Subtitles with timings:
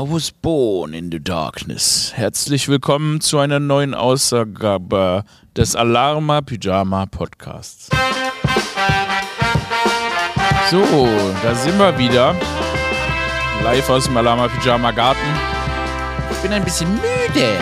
[0.00, 2.12] I was born in the darkness.
[2.14, 5.24] Herzlich willkommen zu einer neuen Ausgabe
[5.56, 7.88] des Alarma Pyjama Podcasts.
[10.70, 11.08] So,
[11.42, 12.36] da sind wir wieder.
[13.64, 15.18] Live aus dem Alarma Pyjama Garten.
[16.30, 17.58] Ich bin ein bisschen müde.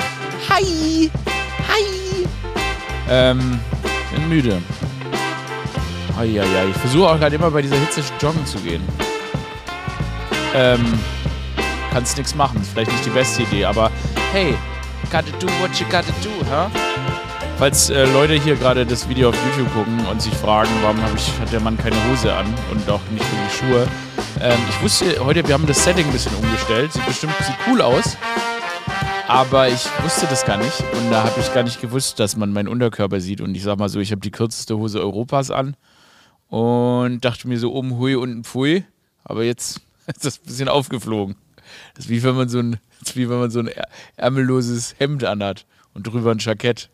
[0.51, 1.11] Hi!
[1.69, 2.27] Hi!
[3.09, 3.59] Ähm,
[4.15, 4.61] bin müde.
[6.19, 6.69] Eieiei.
[6.69, 8.83] Ich versuche auch gerade immer bei dieser Hitze joggen zu gehen.
[10.55, 10.99] Ähm,
[11.97, 12.61] kannst nichts machen.
[12.61, 13.91] Ist vielleicht nicht die beste Idee, aber
[14.31, 14.55] hey,
[15.11, 16.69] gotta do what you gotta do, huh?
[17.57, 21.41] Falls äh, Leute hier gerade das Video auf YouTube gucken und sich fragen, warum ich,
[21.41, 23.89] hat der Mann keine Hose an und auch nicht wirklich Schuhe.
[24.43, 26.93] Ähm, ich wusste heute, wir haben das Setting ein bisschen umgestellt.
[26.93, 28.19] Sieht bestimmt sieht cool aus.
[29.27, 30.85] Aber ich wusste das gar nicht.
[31.01, 33.41] Und da habe ich gar nicht gewusst, dass man meinen Unterkörper sieht.
[33.41, 35.77] Und ich sag mal so, ich habe die kürzeste Hose Europas an.
[36.49, 38.85] Und dachte mir so oben hui, unten pfui.
[39.25, 41.37] Aber jetzt ist das ein bisschen aufgeflogen.
[41.95, 42.79] Das ist wie wenn man so ein,
[43.15, 43.71] wie wenn man so ein
[44.17, 46.91] ärmelloses Hemd anhat und drüber ein Jackett.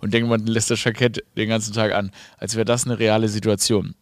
[0.00, 2.10] Und denkt man lässt das Jackett den ganzen Tag an.
[2.38, 3.94] Als wäre das eine reale Situation.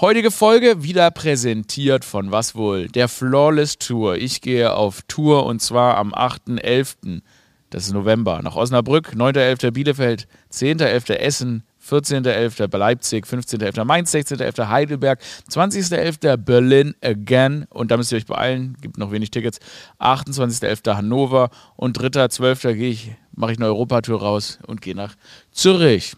[0.00, 2.88] Heutige Folge wieder präsentiert von was wohl?
[2.88, 4.16] Der Flawless Tour.
[4.16, 7.22] Ich gehe auf Tour und zwar am 8.11.
[7.70, 8.40] Das ist November.
[8.42, 9.70] Nach Osnabrück, 9.11.
[9.70, 11.14] Bielefeld, 10.11.
[11.14, 12.76] Essen, 14.11.
[12.76, 13.84] Leipzig, 15.11.
[13.84, 14.68] Mainz, 16.11.
[14.68, 16.36] Heidelberg, 20.11.
[16.36, 19.58] Berlin again und da müsst ihr euch beeilen, gibt noch wenig Tickets.
[20.00, 20.96] 28.11.
[20.96, 22.74] Hannover und 3.12.
[22.74, 25.14] gehe ich, mache ich eine Europatour raus und gehe nach
[25.52, 26.14] Zürich.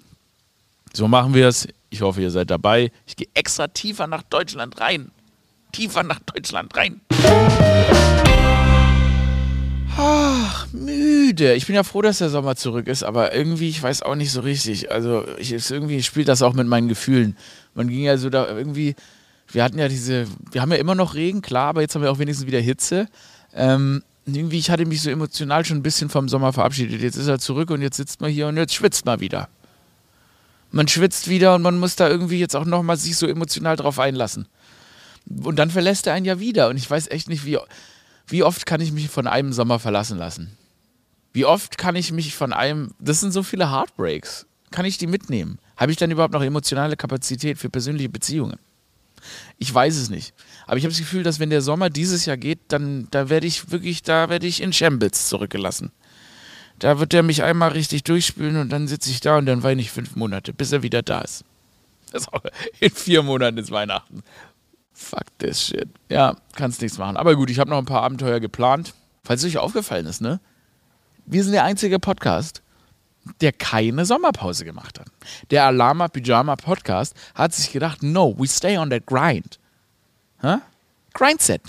[0.92, 1.68] So machen wir es.
[1.90, 2.90] Ich hoffe, ihr seid dabei.
[3.06, 5.10] Ich gehe extra tiefer nach Deutschland rein.
[5.72, 7.00] Tiefer nach Deutschland rein.
[9.98, 11.54] Ach, müde.
[11.54, 14.30] Ich bin ja froh, dass der Sommer zurück ist, aber irgendwie, ich weiß auch nicht
[14.30, 14.90] so richtig.
[14.90, 17.36] Also, ich, irgendwie spielt das auch mit meinen Gefühlen.
[17.74, 18.94] Man ging ja so da irgendwie,
[19.50, 22.10] wir hatten ja diese, wir haben ja immer noch Regen, klar, aber jetzt haben wir
[22.10, 23.08] auch wenigstens wieder Hitze.
[23.54, 27.00] Ähm, irgendwie, ich hatte mich so emotional schon ein bisschen vom Sommer verabschiedet.
[27.00, 29.48] Jetzt ist er zurück und jetzt sitzt man hier und jetzt schwitzt man wieder.
[30.72, 33.98] Man schwitzt wieder und man muss da irgendwie jetzt auch nochmal sich so emotional drauf
[33.98, 34.46] einlassen.
[35.42, 37.58] Und dann verlässt er einen ja wieder und ich weiß echt nicht, wie
[38.28, 40.56] wie oft kann ich mich von einem Sommer verlassen lassen?
[41.32, 45.06] Wie oft kann ich mich von einem, das sind so viele Heartbreaks, kann ich die
[45.06, 45.58] mitnehmen?
[45.76, 48.58] Habe ich dann überhaupt noch emotionale Kapazität für persönliche Beziehungen?
[49.58, 50.34] Ich weiß es nicht.
[50.66, 53.46] Aber ich habe das Gefühl, dass wenn der Sommer dieses Jahr geht, dann da werde
[53.46, 55.92] ich wirklich, da werde ich in Shambles zurückgelassen.
[56.78, 59.80] Da wird er mich einmal richtig durchspülen und dann sitze ich da und dann weine
[59.80, 61.44] ich fünf Monate, bis er wieder da ist.
[62.12, 62.28] ist
[62.80, 64.22] in vier Monaten ist Weihnachten.
[64.98, 65.88] Fuck this shit.
[66.08, 67.18] Ja, kannst nichts machen.
[67.18, 68.94] Aber gut, ich habe noch ein paar Abenteuer geplant.
[69.22, 70.40] Falls es euch aufgefallen ist, ne?
[71.26, 72.62] Wir sind der einzige Podcast,
[73.42, 75.08] der keine Sommerpause gemacht hat.
[75.50, 79.58] Der Alama Pyjama Podcast hat sich gedacht, no, we stay on that grind.
[80.42, 80.60] Huh?
[81.12, 81.60] Grindset.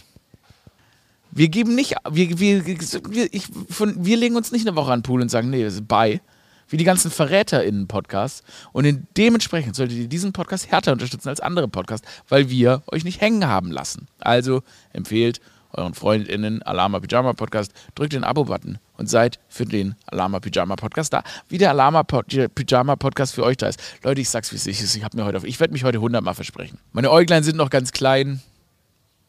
[1.32, 5.00] Wir geben nicht, wir, wir, wir, ich, von, wir legen uns nicht eine Woche an
[5.00, 6.22] den Pool und sagen, nee, bye
[6.70, 8.44] wie die ganzen VerräterInnen-Podcasts.
[8.72, 13.22] Und dementsprechend solltet ihr diesen Podcast härter unterstützen als andere Podcasts, weil wir euch nicht
[13.22, 14.08] hängen haben lassen.
[14.20, 14.64] Also
[14.94, 15.40] empfehlt
[15.74, 21.14] euren FreundInnen Alama Pyjama Podcast, drückt den Abo-Button und seid für den Alama Pyjama Podcast
[21.14, 21.24] da.
[21.50, 23.80] Wie der Alama Pyjama Podcast für euch da ist.
[24.04, 24.96] Leute, ich sag's wie es ist.
[24.96, 26.80] Ich, ich werde mich heute hundertmal versprechen.
[26.92, 28.42] Meine Äuglein sind noch ganz klein.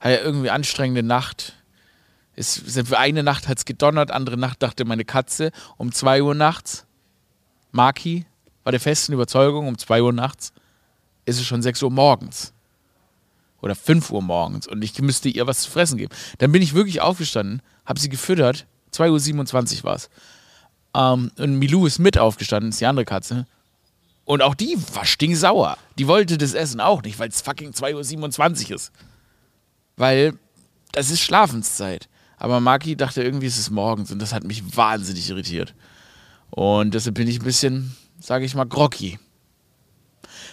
[0.00, 1.54] Hat ja irgendwie anstrengende Nacht.
[2.34, 6.34] Es, für eine Nacht hat es gedonnert, andere Nacht dachte meine Katze um 2 Uhr
[6.34, 6.86] nachts.
[7.72, 8.26] Maki
[8.64, 10.52] war der festen Überzeugung, um 2 Uhr nachts
[11.28, 12.52] ist es schon 6 Uhr morgens.
[13.60, 16.14] Oder 5 Uhr morgens und ich müsste ihr was zu fressen geben.
[16.38, 20.10] Dann bin ich wirklich aufgestanden, habe sie gefüttert, 2.27 Uhr war es.
[20.94, 23.46] Ähm, und Milou ist mit aufgestanden, ist die andere Katze.
[24.24, 25.76] Und auch die war stinksauer.
[25.98, 28.92] Die wollte das Essen auch nicht, weil es fucking 2.27 Uhr ist.
[29.96, 30.34] Weil
[30.92, 32.08] das ist Schlafenszeit.
[32.36, 35.74] Aber Maki dachte irgendwie, es ist morgens und das hat mich wahnsinnig irritiert.
[36.50, 39.18] Und deshalb bin ich ein bisschen, sage ich mal, groggy.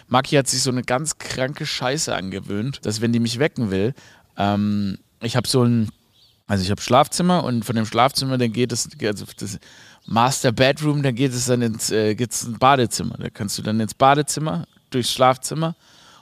[0.08, 3.94] Maki hat sich so eine ganz kranke Scheiße angewöhnt, dass wenn die mich wecken will,
[4.38, 5.90] ähm, ich habe so ein,
[6.48, 9.60] also ich habe Schlafzimmer und von dem Schlafzimmer dann geht es, also das
[10.06, 13.16] Master Bedroom, dann geht es dann ins, äh, geht's ins Badezimmer.
[13.18, 15.76] Da kannst du dann ins Badezimmer, durchs Schlafzimmer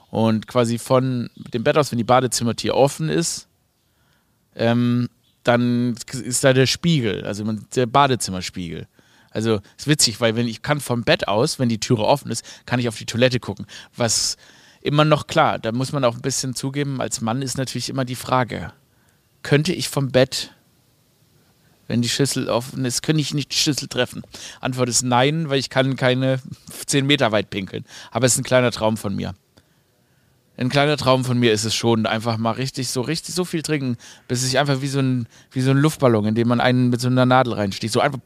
[0.09, 3.47] und quasi von dem Bett aus, wenn die Badezimmertür offen ist,
[4.55, 5.09] ähm,
[5.43, 7.43] dann ist da der Spiegel, also
[7.75, 8.87] der Badezimmerspiegel.
[9.33, 12.45] Also ist witzig, weil wenn ich kann vom Bett aus, wenn die Türe offen ist,
[12.65, 13.65] kann ich auf die Toilette gucken.
[13.95, 14.37] Was
[14.81, 18.05] immer noch klar, da muss man auch ein bisschen zugeben, als Mann ist natürlich immer
[18.05, 18.73] die Frage,
[19.41, 20.51] könnte ich vom Bett,
[21.87, 24.23] wenn die Schüssel offen ist, könnte ich nicht die Schüssel treffen?
[24.61, 26.39] Antwort ist nein, weil ich kann keine
[26.85, 27.85] 10 Meter weit pinkeln.
[28.11, 29.35] Aber es ist ein kleiner Traum von mir.
[30.55, 33.63] Ein kleiner Traum von mir ist es schon, einfach mal richtig, so richtig, so viel
[33.63, 33.97] trinken,
[34.27, 37.01] bis ich einfach wie so ein, wie so ein Luftballon, in dem man einen mit
[37.01, 38.19] so einer Nadel reinsticht, so einfach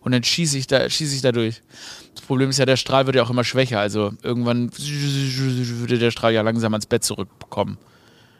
[0.00, 1.62] und dann schieße ich da, schieße ich da durch.
[2.14, 6.12] Das Problem ist ja, der Strahl wird ja auch immer schwächer, also irgendwann würde der
[6.12, 7.78] Strahl ja langsam ans Bett zurückkommen.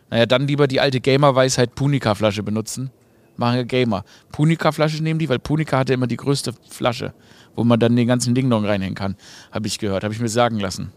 [0.09, 2.91] Naja, dann lieber die alte Gamer-Weisheit Punika-Flasche benutzen.
[3.37, 4.05] Machen wir Gamer.
[4.31, 7.13] Punika-Flasche nehmen die, weil Punika hatte immer die größte Flasche,
[7.57, 9.17] wo man dann den ganzen Ding noch reinhängen kann.
[9.51, 10.93] Habe ich gehört, habe ich mir sagen lassen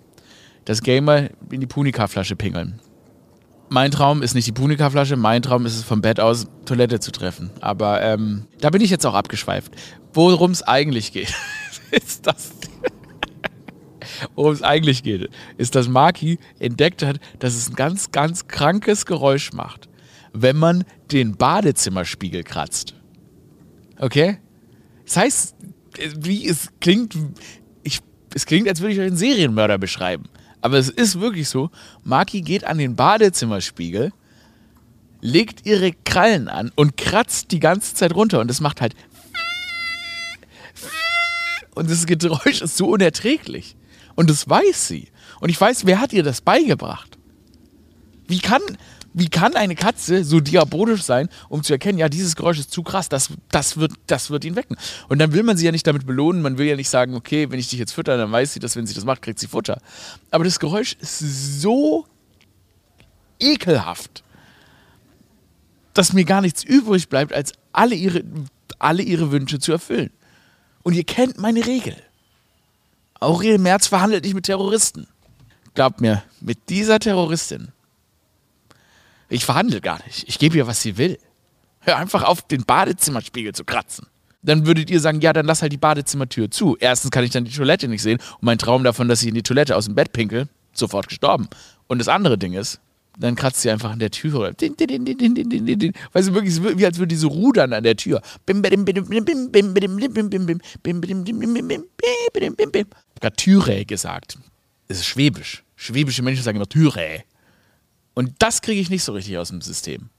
[0.66, 2.82] das Gamer in die Punika-Flasche pingeln.
[3.70, 7.12] Mein Traum ist nicht die Punika-Flasche, mein Traum ist es vom Bett aus Toilette zu
[7.12, 7.52] treffen.
[7.62, 9.72] Aber ähm, da bin ich jetzt auch abgeschweift.
[10.14, 11.34] Worum es eigentlich geht,
[11.92, 12.52] ist das.
[14.36, 19.06] Worum es eigentlich geht, ist, dass Maki entdeckt hat, dass es ein ganz, ganz krankes
[19.06, 19.88] Geräusch macht,
[20.34, 22.96] wenn man den Badezimmerspiegel kratzt.
[24.00, 24.40] Okay?
[25.06, 25.56] Das heißt,
[26.20, 27.16] wie es klingt,
[27.84, 28.00] ich,
[28.34, 30.26] es klingt, als würde ich euch einen Serienmörder beschreiben.
[30.62, 31.70] Aber es ist wirklich so,
[32.04, 34.12] Maki geht an den Badezimmerspiegel,
[35.22, 38.96] legt ihre Krallen an und kratzt die ganze Zeit runter und es macht halt
[41.80, 43.78] und das Geräusch ist so unerträglich.
[44.16, 45.08] Und das weiß sie.
[45.40, 47.18] Und ich weiß, wer hat ihr das beigebracht?
[48.28, 48.62] Wie kann,
[49.14, 52.84] wie kann eine Katze so diabolisch sein, um zu erkennen, ja, dieses Geräusch ist zu
[52.84, 54.78] krass, das, das, wird, das wird ihn wecken.
[55.08, 57.50] Und dann will man sie ja nicht damit belohnen, man will ja nicht sagen, okay,
[57.50, 59.48] wenn ich dich jetzt fütter, dann weiß sie, dass wenn sie das macht, kriegt sie
[59.48, 59.82] Futter.
[60.32, 62.06] Aber das Geräusch ist so
[63.40, 64.24] ekelhaft,
[65.94, 68.24] dass mir gar nichts übrig bleibt, als alle ihre,
[68.78, 70.12] alle ihre Wünsche zu erfüllen.
[70.84, 71.96] Und ihr kennt meine Regel.
[73.20, 75.08] Aurel Merz verhandelt nicht mit Terroristen.
[75.74, 77.70] Glaubt mir, mit dieser Terroristin
[79.30, 80.28] ich verhandle gar nicht.
[80.28, 81.18] Ich gebe ihr, was sie will.
[81.82, 84.08] Hör einfach auf, den Badezimmerspiegel zu kratzen.
[84.42, 86.78] Dann würdet ihr sagen, ja, dann lass halt die Badezimmertür zu.
[86.80, 89.36] Erstens kann ich dann die Toilette nicht sehen und mein Traum davon, dass ich in
[89.36, 91.48] die Toilette aus dem Bett pinkel, sofort gestorben.
[91.88, 92.80] Und das andere Ding ist,
[93.18, 94.54] dann kratzt sie einfach an der Tür.
[94.54, 98.22] Weißt du, wirklich, wie als würde die so rudern an der Tür.
[98.48, 98.56] Ich
[103.26, 104.38] habe Türe gesagt.
[104.88, 105.64] Es ist schwäbisch.
[105.76, 107.24] Schwäbische Menschen sagen immer Türe.
[108.20, 110.10] Und das kriege ich nicht so richtig aus dem System.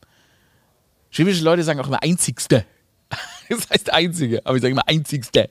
[1.10, 2.64] Schwäbische Leute sagen auch immer einzigste.
[3.50, 5.50] Das heißt einzige, aber ich sage immer einzigste.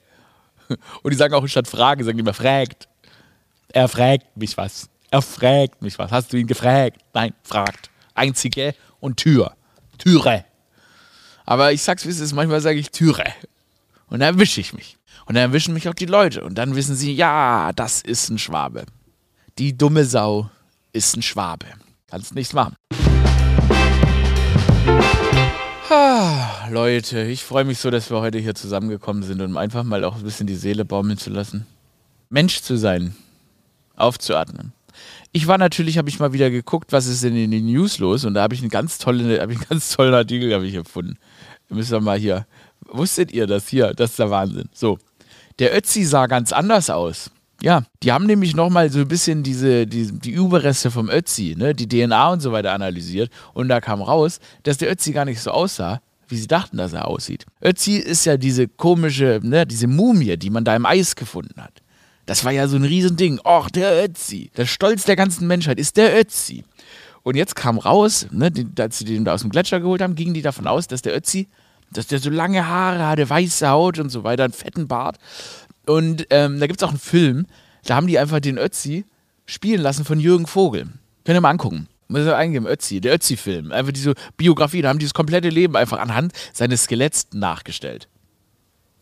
[1.04, 2.88] Und die sagen auch statt Frage, sagen die immer fragt.
[3.68, 4.90] Er fragt mich was.
[5.12, 6.10] Er fragt mich was.
[6.10, 7.02] Hast du ihn gefragt?
[7.14, 7.92] Nein, fragt.
[8.16, 9.56] Einzige und Tür.
[10.00, 10.44] Türe.
[11.46, 13.26] Aber ich sag's wie es ist, manchmal sage ich Türe.
[14.08, 14.98] Und dann erwische ich mich.
[15.28, 16.44] Und dann erwischen mich auch die Leute.
[16.44, 18.86] Und dann wissen sie, ja, das ist ein Schwabe.
[19.60, 20.50] Die dumme Sau
[20.94, 21.68] ist ein Schwabe.
[22.10, 22.76] Kannst nichts machen.
[25.92, 30.04] Ah, Leute, ich freue mich so, dass wir heute hier zusammengekommen sind, um einfach mal
[30.04, 31.68] auch ein bisschen die Seele baumeln zu lassen.
[32.30, 33.16] Mensch zu sein,
[33.96, 34.74] aufzuatmen.
[35.32, 38.26] Ich war natürlich, habe ich mal wieder geguckt, was ist denn in den News los
[38.26, 41.18] und da habe ich einen ganz tollen, ich einen ganz tollen Artikel ich gefunden.
[41.70, 42.48] Müssen wir mal hier.
[42.82, 43.94] Wusstet ihr das hier?
[43.94, 44.70] Das ist der Wahnsinn.
[44.74, 44.98] So,
[45.60, 47.32] der Ötzi sah ganz anders aus.
[47.62, 51.76] Ja, die haben nämlich nochmal so ein bisschen diese, die, die Überreste vom Ötzi, ne,
[51.76, 55.42] die DNA und so weiter analysiert und da kam raus, dass der Ötzi gar nicht
[55.42, 57.46] so aussah, wie sie dachten, dass er aussieht.
[57.62, 61.82] Ötzi ist ja diese komische, ne, diese Mumie, die man da im Eis gefunden hat.
[62.26, 63.40] Das war ja so ein Riesending.
[63.44, 64.52] Och, der Ötzi.
[64.56, 66.64] Der Stolz der ganzen Menschheit ist der Ötzi.
[67.24, 70.36] Und jetzt kam raus, ne, als sie den da aus dem Gletscher geholt haben, gingen
[70.36, 71.50] die davon aus, dass der Ötzi,
[71.92, 75.18] dass der so lange Haare hatte, weiße Haut und so weiter, einen fetten Bart.
[75.90, 77.48] Und ähm, da gibt es auch einen Film,
[77.84, 79.06] da haben die einfach den Ötzi
[79.48, 80.84] spielen lassen von Jürgen Vogel.
[81.26, 81.88] Könnt ihr mal angucken.
[82.08, 83.72] Muss ihr eingeben, Ötzi, der Ötzi-Film.
[83.72, 88.08] Einfach diese Biografie, da haben die das komplette Leben einfach anhand seines Skeletts nachgestellt.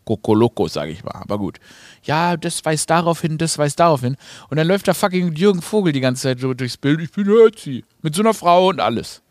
[0.06, 1.16] Kokoloko, sage ich mal.
[1.16, 1.60] Aber gut.
[2.04, 4.16] Ja, das weist darauf hin, das weist darauf hin.
[4.50, 7.02] Und dann läuft da fucking Jürgen Vogel die ganze Zeit so durchs Bild.
[7.02, 7.84] Ich bin Ötzi.
[8.02, 9.22] Mit so einer Frau und alles.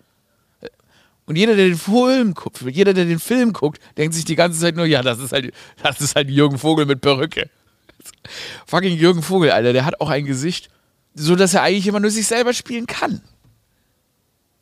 [1.26, 4.60] Und jeder, der den Film guckt, jeder, der den Film guckt, denkt sich die ganze
[4.60, 5.52] Zeit nur, ja, das ist halt,
[5.82, 7.50] das ist halt Jürgen Vogel mit Perücke.
[8.66, 10.68] Fucking Jürgen Vogel, Alter, der hat auch ein Gesicht,
[11.14, 13.20] so dass er eigentlich immer nur sich selber spielen kann.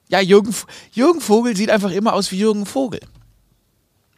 [0.09, 0.55] Ja, Jürgen,
[0.93, 3.01] Jürgen Vogel sieht einfach immer aus wie Jürgen Vogel.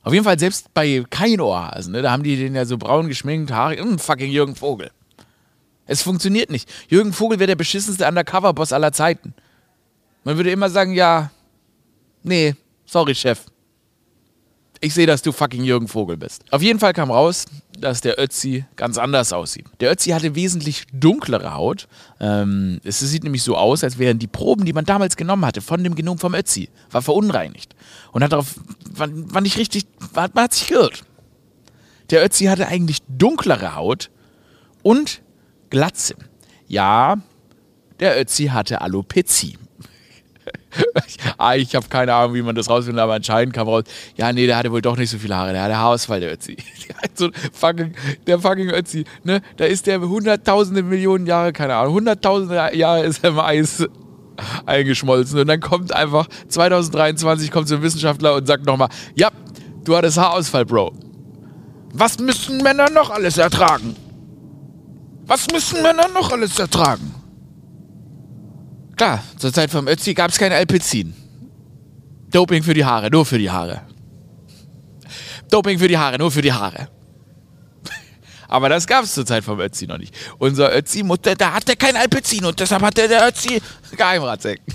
[0.03, 3.09] Auf jeden Fall selbst bei kein Ohrhasen, ne, da haben die den ja so braun
[3.09, 4.91] geschminkt, haarig, mh, hm, fucking Jürgen Vogel.
[5.87, 6.69] Es funktioniert nicht.
[6.89, 9.35] Jürgen Vogel wäre der beschissenste Undercover-Boss aller Zeiten.
[10.25, 11.31] Man würde immer sagen, ja,
[12.27, 12.57] Nee,
[12.87, 13.47] sorry, Chef.
[14.81, 16.45] Ich sehe, dass du fucking Jürgen Vogel bist.
[16.51, 17.47] Auf jeden Fall kam raus,
[17.79, 19.65] dass der Ötzi ganz anders aussieht.
[19.81, 21.87] Der Ötzi hatte wesentlich dunklere Haut.
[22.21, 25.63] Ähm, es sieht nämlich so aus, als wären die Proben, die man damals genommen hatte,
[25.63, 27.75] von dem Genom vom Ötzi, war verunreinigt.
[28.11, 28.57] Und hat darauf,
[28.91, 31.05] war, war nicht richtig, war, man hat sich geirrt.
[32.11, 34.11] Der Ötzi hatte eigentlich dunklere Haut
[34.83, 35.23] und
[35.71, 36.17] Glatze.
[36.67, 37.19] Ja,
[38.01, 39.59] der Ötzi hatte Alopezie.
[41.39, 43.85] ah, ich habe keine Ahnung, wie man das rausfindet, aber anscheinend kam raus,
[44.17, 46.57] ja, nee, der hatte wohl doch nicht so viele Haare, der hatte Haarausfall, der Ötzi.
[46.87, 47.95] Der, so fucking,
[48.29, 53.25] der fucking Ötzi, ne, da ist der hunderttausende Millionen Jahre, keine Ahnung, hunderttausende Jahre ist
[53.25, 53.85] er im Eis
[54.67, 59.31] eingeschmolzen und dann kommt einfach 2023 kommt so ein Wissenschaftler und sagt nochmal, ja,
[59.85, 60.93] du hattest Haarausfall, Bro.
[61.93, 63.97] Was müssen Männer noch alles ertragen?
[65.27, 67.06] Was müssen Männer noch alles ertragen?
[68.97, 71.15] Klar, zur Zeit vom Ötzi gab es kein Alpizin.
[72.31, 73.83] Doping für die Haare, nur für die Haare.
[75.51, 76.89] Doping für die Haare, nur für die Haare.
[78.49, 80.15] Aber das gab es zur Zeit vom Ötzi noch nicht.
[80.39, 83.61] Unser Ötzi, Mutter, da hatte kein Alpizin und deshalb hatte der Ötzi
[83.97, 84.65] Geheimratsecken.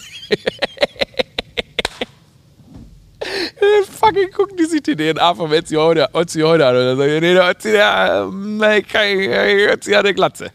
[4.02, 7.20] fucking gucken die sich die DNA vom Ötzi heute, Ötzi heute an und dann sagen,
[7.20, 10.52] nee, der Ötzi, der, nee, kein, Ötzi hatte Glatze.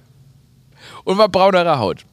[1.04, 2.04] Und war braunere Haut.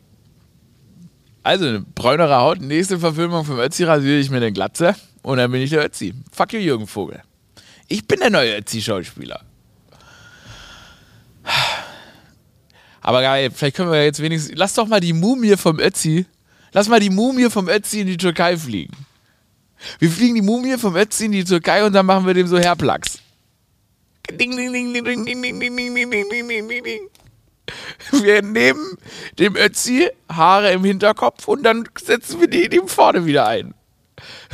[1.43, 5.51] Also, eine bräunere Haut, nächste Verfilmung vom Ötzi rasiere ich mir den Glatze und dann
[5.51, 6.13] bin ich der Ötzi.
[6.31, 7.21] Fuck you, Jürgen Vogel.
[7.89, 9.41] Ich bin der neue Ötzi-Schauspieler.
[13.01, 14.57] Aber geil, vielleicht können wir jetzt wenigstens.
[14.57, 16.25] Lass doch mal die Mumie vom Ötzi.
[16.71, 18.95] Lass mal die Mumie vom Ötzi in die Türkei fliegen.
[19.99, 22.57] Wir fliegen die Mumie vom Ötzi in die Türkei und dann machen wir dem so
[22.57, 23.19] Herplax.
[24.31, 27.09] Ding, ding, ding, ding, ding, ding, ding, ding, ding, ding, ding, ding.
[28.21, 28.97] Wir nehmen
[29.39, 33.73] dem Ötzi Haare im Hinterkopf und dann setzen wir die ihm vorne wieder ein.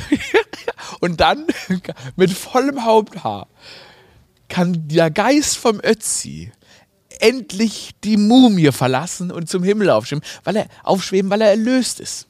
[1.01, 1.45] und dann
[2.15, 3.47] mit vollem Haupthaar
[4.47, 6.51] kann der Geist vom Ötzi
[7.19, 12.27] endlich die Mumie verlassen und zum Himmel aufschweben, weil er aufschweben, weil er erlöst ist.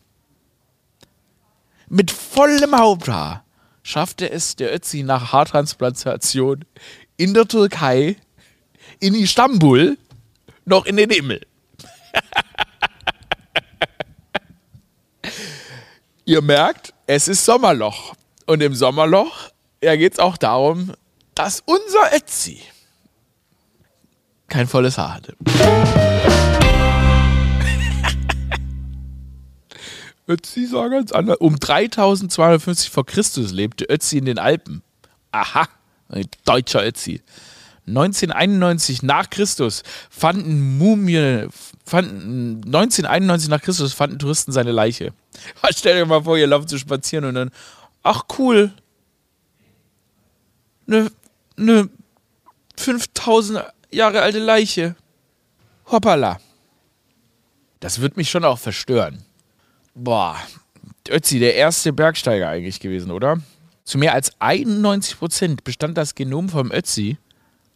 [1.87, 3.45] Mit vollem Haupthaar
[3.83, 6.65] schaffte es der Ötzi nach Haartransplantation
[7.17, 8.17] in der Türkei,
[8.99, 9.97] in Istanbul,
[10.69, 11.41] noch in den Himmel.
[16.25, 18.13] Ihr merkt, es ist Sommerloch.
[18.45, 19.49] Und im Sommerloch
[19.83, 20.93] ja, geht es auch darum,
[21.35, 22.61] dass unser Ötzi
[24.47, 25.35] kein volles Haar hatte.
[30.27, 31.37] Ötzi sah ganz anders.
[31.37, 34.83] Um 3250 vor Christus lebte Ötzi in den Alpen.
[35.31, 35.67] Aha,
[36.09, 37.21] ein deutscher Ötzi.
[37.89, 41.49] 1991 nach Christus fanden Mumien,
[41.85, 45.13] fanden, 1991 nach Christus fanden Touristen seine Leiche.
[45.71, 47.51] Stell dir mal vor, ihr lauft zu spazieren und dann,
[48.03, 48.71] ach cool,
[50.87, 51.11] eine
[51.57, 51.89] ne
[52.77, 54.95] 5000 Jahre alte Leiche.
[55.87, 56.39] Hoppala.
[57.79, 59.23] Das wird mich schon auch verstören.
[59.95, 60.37] Boah,
[61.09, 63.39] Ötzi, der erste Bergsteiger eigentlich gewesen, oder?
[63.83, 67.17] Zu mehr als 91 Prozent bestand das Genom vom Ötzi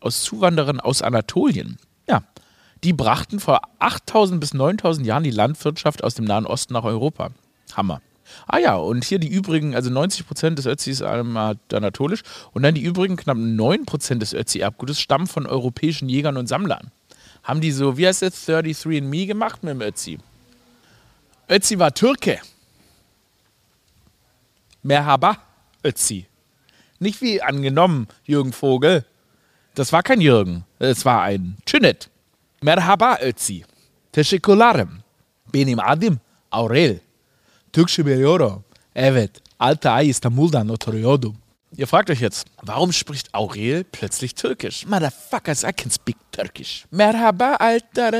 [0.04, 1.78] aus Zuwanderern aus Anatolien.
[2.08, 2.24] Ja,
[2.84, 7.32] die brachten vor 8000 bis 9000 Jahren die Landwirtschaft aus dem Nahen Osten nach Europa.
[7.76, 8.02] Hammer.
[8.48, 12.76] Ah ja, und hier die übrigen, also 90 Prozent des Ötzi ist anatolisch und dann
[12.76, 16.92] die übrigen knapp 9 Prozent des Ötzi-Erbgutes stammen von europäischen Jägern und Sammlern.
[17.44, 20.20] Haben die so, wie heißt das, 33andMe gemacht mit dem Ötzi?
[21.50, 22.40] Ötzi war Türke.
[24.82, 25.38] Merhaba,
[25.84, 26.26] Ötzi.
[27.00, 29.06] Nicht wie angenommen, Jürgen Vogel.
[29.76, 32.10] Das war kein Jürgen, es war ein Çünet.
[32.62, 33.64] Merhaba, Ötzi.
[34.12, 34.90] Teşekkürlerim.
[35.54, 36.20] Benim adım
[36.52, 37.00] Aurel.
[37.74, 38.64] Türkische biliyorum.
[38.96, 39.32] Evet.
[39.60, 41.36] Alte Ay İstanbul'dan oturuyordum.
[41.78, 44.86] Ihr fragt euch jetzt, warum spricht Aurel plötzlich Türkisch?
[44.86, 46.86] Motherfuckers, I can speak Turkish.
[46.92, 48.14] Merhaba, Alter.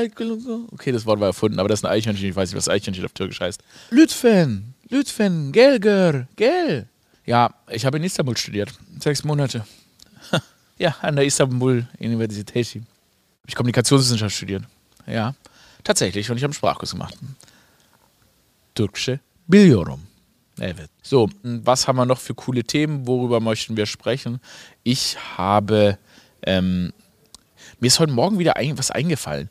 [0.72, 2.30] Okay, das Wort war erfunden, aber das ist ein Eichhörnchen.
[2.30, 3.62] Ich weiß nicht, was Eichhörnchen auf Türkisch heißt.
[3.90, 6.88] Lütfen, Lütfen, Gelger, Gel.
[7.26, 8.72] Ja, ich habe in Istanbul studiert.
[8.98, 9.64] Sechs Monate.
[10.78, 12.66] Ja, an der Istanbul Universität.
[12.66, 12.84] Habe
[13.46, 14.64] ich Kommunikationswissenschaft studiert.
[15.06, 15.34] Ja,
[15.82, 16.30] tatsächlich.
[16.30, 17.16] Und ich habe einen Sprachkurs gemacht.
[18.74, 20.06] Türkische Biliyorum.
[20.58, 20.88] Evet.
[21.02, 23.06] So, was haben wir noch für coole Themen?
[23.06, 24.40] Worüber möchten wir sprechen?
[24.82, 25.98] Ich habe,
[26.42, 26.92] ähm,
[27.80, 29.50] mir ist heute Morgen wieder ein, was eingefallen.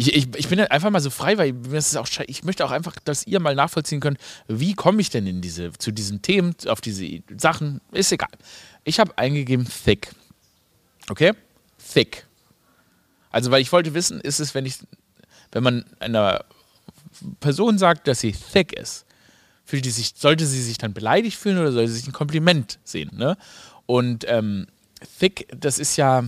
[0.00, 2.70] Ich, ich, ich, bin einfach mal so frei, weil mir ist auch, ich möchte auch
[2.70, 4.16] einfach, dass ihr mal nachvollziehen könnt,
[4.48, 7.82] wie komme ich denn in diese, zu diesen Themen, auf diese Sachen.
[7.92, 8.30] Ist egal.
[8.84, 10.10] Ich habe eingegeben thick.
[11.10, 11.32] Okay?
[11.92, 12.26] Thick.
[13.28, 14.78] Also, weil ich wollte wissen, ist es, wenn ich,
[15.52, 16.46] wenn man einer
[17.40, 19.04] Person sagt, dass sie thick ist,
[19.66, 22.78] fühlt die sich, sollte sie sich dann beleidigt fühlen oder sollte sie sich ein Kompliment
[22.84, 23.10] sehen?
[23.12, 23.36] Ne?
[23.84, 24.66] Und ähm,
[25.18, 26.24] thick, das ist ja,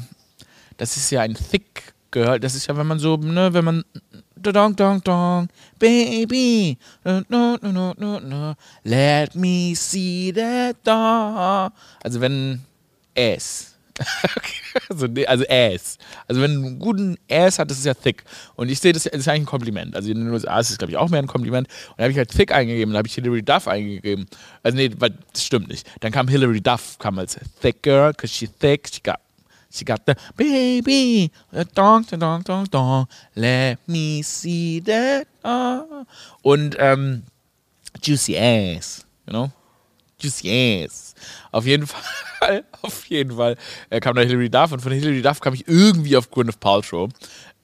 [0.76, 3.85] das ist ja ein thick Girl, das ist ja, wenn man so, ne, wenn man
[4.37, 8.54] dong dong dong, baby, no, no, no, no, no,
[8.85, 11.73] let me see that dong.
[12.04, 12.61] Also wenn
[13.14, 13.73] es,
[14.90, 15.99] also, also Ass.
[16.28, 18.25] Also wenn du einen guten Ass hat, das ist ja thick.
[18.57, 19.97] Und ich sehe, das ist eigentlich ein Kompliment.
[19.97, 21.66] Also in den USA ist es, glaube ich, auch mehr ein Kompliment.
[21.88, 24.26] Und da habe ich halt thick eingegeben, da habe ich Hillary Duff eingegeben.
[24.62, 25.88] Also nee, das stimmt nicht.
[26.00, 29.19] Dann kam Hillary Duff, kam als thick girl, cause she's thick, she got
[29.73, 31.31] She got the baby,
[31.75, 35.26] dong, dong, dong, dong, let me see that.
[35.43, 36.05] Ah.
[36.43, 37.23] Und ähm,
[38.02, 39.50] juicy ass, you know?
[40.21, 41.14] Juicy ass.
[41.50, 41.87] Auf jeden
[42.43, 43.57] Fall, auf jeden Fall
[43.88, 47.09] äh, kam da Hilary Duff und von Hilary Duff kam ich irgendwie auf Gwyneth Paltrow.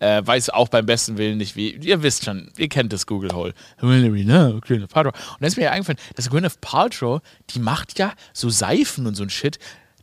[0.01, 1.73] Äh, weiß auch beim besten Willen nicht wie.
[1.73, 3.53] Ihr wisst schon, ihr kennt das Google Hole.
[3.83, 5.13] No, Gwyneth Paltrow.
[5.13, 9.15] Und da ist mir ja eingefallen, dass Gwyneth Paltrow, die macht ja so Seifen und
[9.15, 9.59] so ein Shit,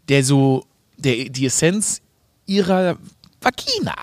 [0.09, 0.65] der so
[0.97, 2.01] der die Essenz
[2.45, 2.97] ihrer
[3.41, 3.95] Vagina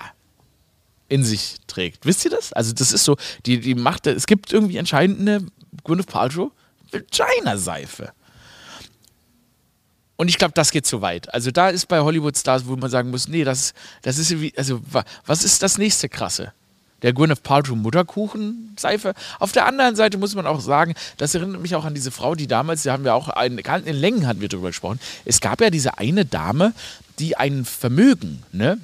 [1.09, 2.05] in sich trägt.
[2.05, 2.53] Wisst ihr das?
[2.53, 5.45] Also das ist so, die, die macht, es gibt irgendwie anscheinend eine
[5.83, 6.51] Gwyneth Paltrow
[6.91, 8.13] Vagina-Seife.
[10.15, 11.33] Und ich glaube, das geht zu weit.
[11.33, 13.73] Also da ist bei Hollywood-Stars, wo man sagen muss, nee, das,
[14.03, 14.79] das ist irgendwie, also
[15.25, 16.53] was ist das nächste Krasse?
[17.03, 19.13] Der Gwyneth Paltrow Mutterkuchen-Seife.
[19.39, 22.33] Auf der anderen Seite muss man auch sagen, das erinnert mich auch an diese Frau,
[22.33, 24.99] die damals, da haben wir auch, einen, in Längen hatten wir drüber gesprochen.
[25.25, 26.73] Es gab ja diese eine Dame,
[27.19, 28.79] die ein Vermögen, ne,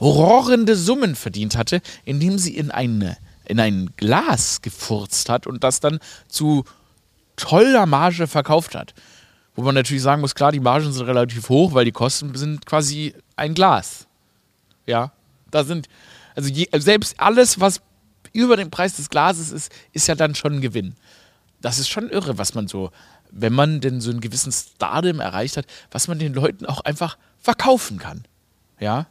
[0.00, 5.80] rohrende Summen verdient hatte, indem sie in, eine, in ein Glas gefurzt hat und das
[5.80, 6.64] dann zu
[7.36, 8.94] toller Marge verkauft hat.
[9.56, 12.66] Wo man natürlich sagen muss, klar, die Margen sind relativ hoch, weil die Kosten sind
[12.66, 14.06] quasi ein Glas.
[14.86, 15.12] Ja,
[15.50, 15.88] da sind,
[16.34, 17.80] also je, selbst alles, was
[18.32, 20.96] über den Preis des Glases ist, ist ja dann schon ein Gewinn.
[21.60, 22.90] Das ist schon irre, was man so,
[23.30, 27.16] wenn man denn so einen gewissen Stardom erreicht hat, was man den Leuten auch einfach
[27.38, 28.24] verkaufen kann.
[28.80, 29.06] Ja,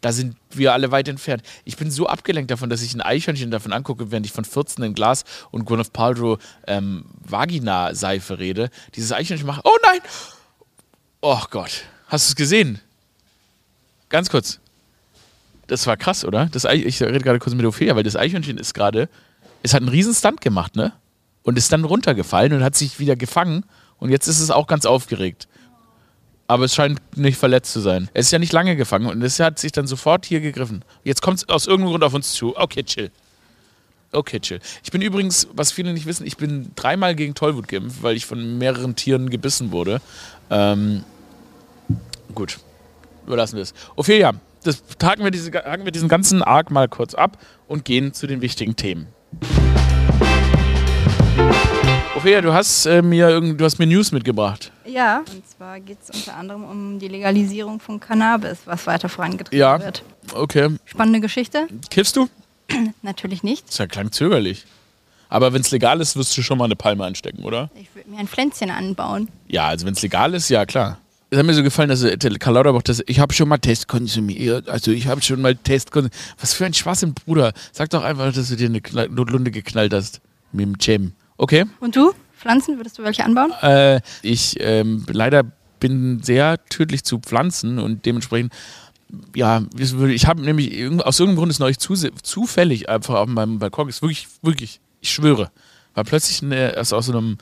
[0.00, 1.42] da sind wir alle weit entfernt.
[1.64, 4.82] Ich bin so abgelenkt davon, dass ich ein Eichhörnchen davon angucke, während ich von 14
[4.82, 8.70] in Glas und Gwyneth Paltrow ähm, Vagina-Seife rede.
[8.94, 10.00] Dieses Eichhörnchen macht, oh nein!
[11.20, 12.80] Oh Gott, hast du es gesehen?
[14.08, 14.58] Ganz kurz.
[15.70, 16.46] Das war krass, oder?
[16.46, 19.08] Das ich rede gerade kurz mit Ophelia, weil das Eichhörnchen ist gerade,
[19.62, 20.92] es hat einen riesen Stunt gemacht, ne?
[21.42, 23.64] Und ist dann runtergefallen und hat sich wieder gefangen
[23.98, 25.48] und jetzt ist es auch ganz aufgeregt
[26.50, 28.10] aber es scheint nicht verletzt zu sein.
[28.12, 30.84] Es ist ja nicht lange gefangen und es hat sich dann sofort hier gegriffen.
[31.04, 32.56] Jetzt kommt es aus irgendeinem Grund auf uns zu.
[32.56, 33.12] Okay, chill.
[34.10, 34.58] Okay, chill.
[34.82, 38.26] Ich bin übrigens, was viele nicht wissen, ich bin dreimal gegen Tollwut geimpft, weil ich
[38.26, 40.00] von mehreren Tieren gebissen wurde.
[40.50, 41.04] Ähm,
[42.34, 42.58] gut,
[43.28, 43.72] überlassen wir es.
[43.94, 48.12] Ophelia, das haken wir, diese, haken wir diesen ganzen Arc mal kurz ab und gehen
[48.12, 49.08] zu den wichtigen Themen.
[52.16, 54.72] Ophelia, du hast, äh, mir, du hast mir News mitgebracht.
[54.84, 59.58] Ja, und zwar geht es unter anderem um die Legalisierung von Cannabis, was weiter vorangetrieben
[59.58, 59.80] ja.
[59.80, 60.02] wird.
[60.34, 60.76] Okay.
[60.84, 61.66] Spannende Geschichte.
[61.88, 62.28] Kiffst du?
[63.02, 63.68] Natürlich nicht.
[63.68, 64.66] Das ja klang zögerlich.
[65.30, 67.70] Aber wenn es legal ist, wirst du schon mal eine Palme anstecken, oder?
[67.74, 69.28] Ich würde mir ein Pflänzchen anbauen.
[69.46, 70.98] Ja, also wenn es legal ist, ja klar.
[71.32, 72.04] Es hat mir so gefallen, dass
[72.40, 74.68] Karl Lauterbach das, ich habe schon mal Test konsumiert.
[74.68, 76.18] Also ich habe schon mal Test konsumiert.
[76.40, 77.52] Was für ein Schwachsinn, Bruder.
[77.72, 80.20] Sag doch einfach, dass du dir eine Notlunde geknallt hast.
[80.52, 81.12] Mit dem Cem.
[81.36, 81.66] Okay.
[81.78, 82.12] Und du?
[82.36, 83.52] Pflanzen, würdest du welche anbauen?
[83.62, 85.44] Äh, ich ähm, leider
[85.78, 88.52] bin sehr tödlich zu Pflanzen und dementsprechend
[89.34, 93.88] ja, ich habe nämlich aus irgendeinem Grund ist neulich zu, zufällig einfach auf meinem Balkon,
[93.88, 95.50] ist wirklich, wirklich, ich schwöre,
[95.94, 97.38] war plötzlich eine, also aus so einem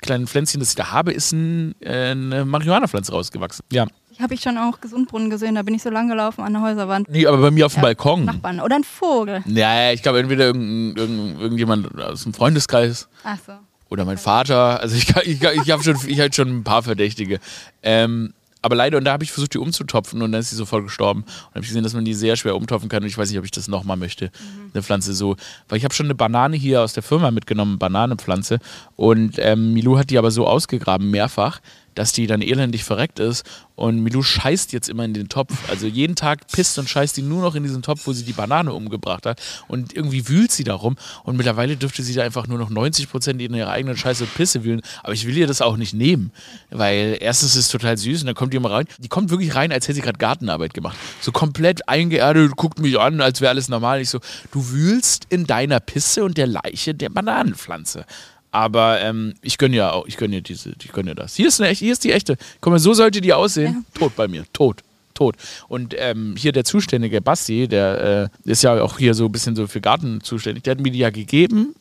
[0.00, 3.64] kleinen Pflänzchen, das ich da habe, ist ein, äh, eine Marihuana-Pflanze rausgewachsen.
[3.72, 3.86] Ja.
[4.20, 7.08] Habe ich schon auch Gesundbrunnen gesehen, da bin ich so lang gelaufen an der Häuserwand.
[7.08, 8.26] Nee, aber bei mir auf dem ja, Balkon.
[8.26, 8.60] Nachbarn.
[8.60, 9.42] Oder ein Vogel.
[9.46, 13.08] Ja, ich glaube, entweder irgend, irgend, irgendjemand aus dem Freundeskreis.
[13.24, 13.52] Ach so.
[13.88, 14.80] Oder mein Vater.
[14.80, 17.40] Also ich, ich, ich habe schon, ich halt schon ein paar Verdächtige.
[17.82, 20.84] Ähm, aber leider, und da habe ich versucht, die umzutopfen und dann ist sie sofort
[20.84, 21.22] gestorben.
[21.22, 23.38] Und habe ich gesehen, dass man die sehr schwer umtopfen kann und ich weiß nicht,
[23.38, 24.26] ob ich das nochmal möchte.
[24.26, 24.70] Mhm.
[24.74, 25.36] Eine Pflanze so.
[25.68, 28.58] Weil ich habe schon eine Banane hier aus der Firma mitgenommen, Bananenpflanze.
[28.96, 31.60] Und ähm, Milou hat die aber so ausgegraben, mehrfach,
[31.94, 33.44] dass die dann elendig verreckt ist.
[33.74, 35.70] Und Milou scheißt jetzt immer in den Topf.
[35.70, 38.34] Also jeden Tag pisst und scheißt die nur noch in diesen Topf, wo sie die
[38.34, 39.40] Banane umgebracht hat.
[39.68, 40.96] Und irgendwie wühlt sie darum.
[41.24, 44.34] Und mittlerweile dürfte sie da einfach nur noch 90 Prozent in ihrer eigenen Scheiße und
[44.34, 44.82] Pisse wühlen.
[45.02, 46.30] Aber ich will ihr das auch nicht nehmen.
[46.68, 48.84] Weil erstens ist es total süß und dann kommt die immer rein.
[48.98, 50.98] Die kommt wirklich rein, als hätte sie gerade Gartenarbeit gemacht.
[51.22, 54.02] So komplett eingeerdet, guckt mich an, als wäre alles normal.
[54.02, 54.20] Ich so,
[54.52, 58.04] du wühlst in deiner Pisse und der Leiche der Bananenpflanze.
[58.50, 61.36] Aber ähm, ich gönne ja auch, ich gönne ja diese, ich gönne das.
[61.36, 62.36] Hier ist, eine, hier ist die echte.
[62.60, 63.84] Guck mal, so sollte die aussehen.
[63.94, 64.00] Ja.
[64.00, 64.82] Tot bei mir, tot.
[65.14, 65.36] Tot.
[65.68, 69.54] Und ähm, hier der Zuständige, Basti, der äh, ist ja auch hier so ein bisschen
[69.54, 71.74] so für Garten zuständig, der hat mir die ja gegeben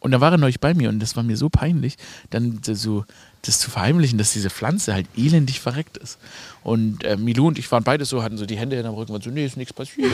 [0.00, 1.96] und da war er neulich bei mir und das war mir so peinlich,
[2.30, 3.04] dann so
[3.42, 6.18] das zu verheimlichen, dass diese Pflanze halt elendig verreckt ist.
[6.62, 9.12] Und äh, Milou und ich waren beide so, hatten so die Hände in der Rücken
[9.12, 10.12] und so, nee, ist nichts passiert.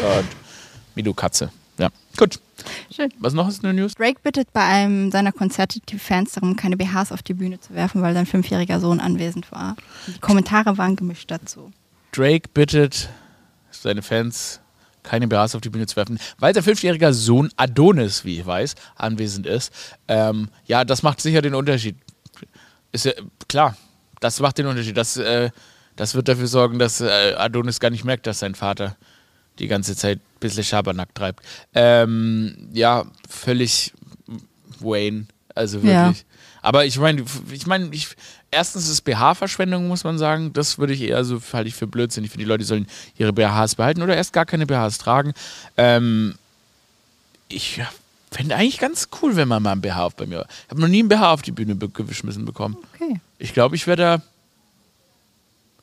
[0.95, 1.51] Milou Katze.
[1.79, 2.41] Ja, gut.
[2.91, 3.13] Schön.
[3.19, 3.95] Was noch ist in der News?
[3.95, 7.73] Drake bittet bei einem seiner Konzerte die Fans darum, keine BHs auf die Bühne zu
[7.75, 9.77] werfen, weil sein fünfjähriger Sohn anwesend war.
[10.09, 11.73] Die Kommentare waren gemischt dazu.
[12.13, 13.09] Drake bittet
[13.71, 14.61] seine Fans,
[15.05, 18.75] keine BHs auf die Bühne zu werfen, weil sein fünfjähriger Sohn Adonis, wie ich weiß,
[18.97, 19.73] anwesend ist.
[20.09, 21.97] Ähm, ja, das macht sicher den Unterschied.
[22.91, 23.13] Ist ja
[23.49, 23.77] klar,
[24.21, 24.97] das macht den Unterschied.
[24.97, 25.51] Das, äh,
[25.95, 28.97] das wird dafür sorgen, dass äh, Adonis gar nicht merkt, dass sein Vater
[29.59, 31.45] die ganze Zeit bisschen Schabernack treibt.
[31.75, 33.93] Ähm, ja, völlig
[34.81, 35.27] Wayne.
[35.55, 35.93] Also wirklich.
[36.19, 36.25] Ja.
[36.63, 38.09] Aber ich meine, ich meine, ich,
[38.51, 40.53] erstens ist BH-Verschwendung, muss man sagen.
[40.53, 42.25] Das würde ich eher so, halte ich für Blödsinn.
[42.25, 45.33] Ich finde, die Leute sollen ihre BHs behalten oder erst gar keine BHs tragen.
[45.77, 46.35] Ähm,
[47.49, 47.81] ich
[48.31, 50.47] fände eigentlich ganz cool, wenn man mal ein BH auf bei mir.
[50.65, 52.77] Ich habe noch nie ein BH auf die Bühne be- geschmissen bekommen.
[52.95, 53.21] Okay.
[53.39, 54.23] Ich glaube, ich wäre da.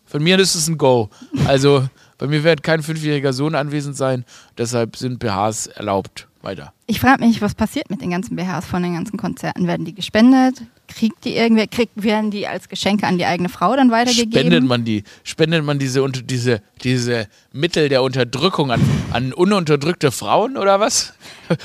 [0.06, 1.10] Von mir ist es ein Go.
[1.46, 4.26] Also bei mir wird kein fünfjähriger Sohn anwesend sein.
[4.58, 6.28] Deshalb sind BHs erlaubt.
[6.42, 6.74] Weiter.
[6.86, 9.66] Ich frage mich, was passiert mit den ganzen BHs von den ganzen Konzerten?
[9.66, 10.62] Werden die gespendet?
[10.88, 14.32] Kriegt die irgendwer, kriegt, werden die als Geschenke an die eigene Frau dann weitergegeben?
[14.34, 15.04] Spendet man die?
[15.24, 18.80] Spendet man diese, diese, diese Mittel der Unterdrückung an,
[19.12, 21.16] an ununterdrückte Frauen oder was?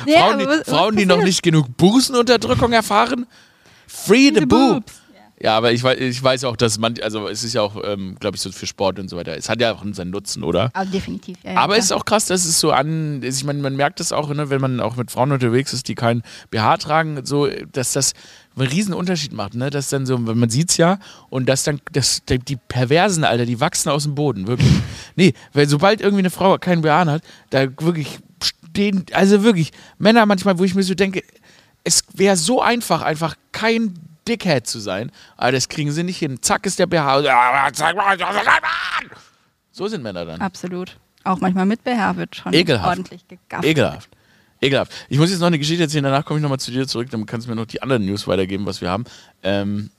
[0.07, 3.27] Ja, Frauen, die, was- was Frauen, die noch nicht genug Busenunterdrückung erfahren?
[3.87, 4.87] Free the, the boob.
[4.87, 5.00] boobs.
[5.43, 8.17] Ja, aber ich weiß, ich weiß auch, dass man, also es ist ja auch, ähm,
[8.21, 9.35] glaube ich, so für Sport und so weiter.
[9.35, 10.71] Es hat ja auch seinen Nutzen, oder?
[10.75, 11.53] Aber definitiv, ja.
[11.53, 14.13] ja Aber es ist auch krass, dass es so an, ich meine, man merkt das
[14.13, 17.93] auch, ne, wenn man auch mit Frauen unterwegs ist, die kein BH tragen, so, dass
[17.95, 18.13] das
[18.55, 19.71] einen riesen Unterschied macht, ne?
[19.71, 20.99] Dass dann so, man sieht's ja,
[21.31, 24.73] und dass dann, dass die die Perversen, Alter, die wachsen aus dem Boden, wirklich.
[25.17, 30.27] nee, weil sobald irgendwie eine Frau keinen BH hat, da wirklich stehen, also wirklich, Männer
[30.27, 31.23] manchmal, wo ich mir so denke,
[31.83, 33.95] es wäre so einfach, einfach kein
[34.27, 36.41] Dickhead zu sein, aber das kriegen sie nicht hin.
[36.43, 37.23] Zack ist der BH.
[39.73, 40.41] So sind Männer dann.
[40.41, 40.97] Absolut.
[41.25, 42.89] Auch manchmal mit BH wird schon Ekelhaft.
[42.89, 43.65] ordentlich gegafft.
[43.65, 44.09] Ekelhaft.
[44.61, 44.93] Ekelhaft.
[45.09, 47.25] Ich muss jetzt noch eine Geschichte erzählen, danach komme ich nochmal zu dir zurück, dann
[47.27, 49.05] kannst du mir noch die anderen News weitergeben, was wir haben.
[49.43, 49.91] Ähm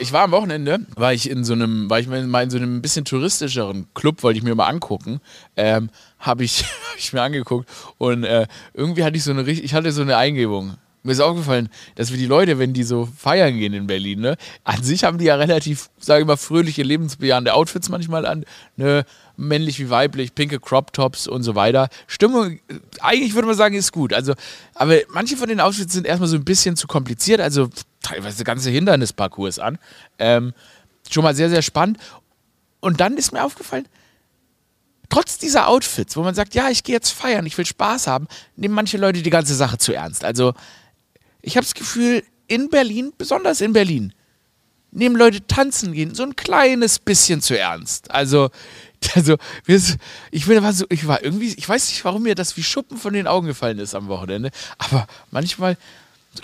[0.00, 2.82] ich war am Wochenende, war ich in so einem, war ich mal in so einem
[2.82, 5.20] bisschen touristischeren Club, wollte ich mir mal angucken.
[5.56, 9.74] Ähm, habe ich, hab ich mir angeguckt und äh, irgendwie hatte ich so eine ich
[9.74, 10.76] hatte so eine Eingebung.
[11.08, 14.36] Mir ist aufgefallen, dass wir die Leute, wenn die so feiern gehen in Berlin, ne,
[14.64, 18.44] an sich haben die ja relativ, sage ich mal, fröhliche, lebensbejahende Outfits manchmal an,
[18.76, 19.06] ne,
[19.38, 21.88] männlich wie weiblich, pinke Crop Tops und so weiter.
[22.08, 22.58] Stimmung,
[23.00, 24.12] eigentlich würde man sagen, ist gut.
[24.12, 24.34] Also,
[24.74, 27.70] aber manche von den Outfits sind erstmal so ein bisschen zu kompliziert, also
[28.02, 29.78] teilweise ganze Hindernisparcours an.
[30.18, 30.52] Ähm,
[31.08, 31.96] schon mal sehr, sehr spannend.
[32.80, 33.88] Und dann ist mir aufgefallen,
[35.08, 38.28] trotz dieser Outfits, wo man sagt, ja, ich gehe jetzt feiern, ich will Spaß haben,
[38.56, 40.22] nehmen manche Leute die ganze Sache zu ernst.
[40.22, 40.52] Also,
[41.48, 44.12] ich habe das Gefühl, in Berlin, besonders in Berlin,
[44.90, 48.10] nehmen Leute tanzen gehen so ein kleines bisschen zu ernst.
[48.10, 48.50] Also,
[49.14, 49.36] also
[50.30, 52.98] ich bin war so, ich war irgendwie, ich weiß nicht, warum mir das wie Schuppen
[52.98, 55.78] von den Augen gefallen ist am Wochenende, aber manchmal